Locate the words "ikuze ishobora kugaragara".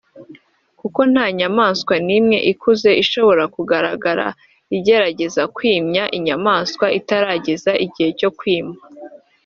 2.51-4.27